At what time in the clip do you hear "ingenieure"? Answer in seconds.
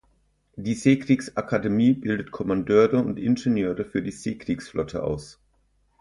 3.19-3.85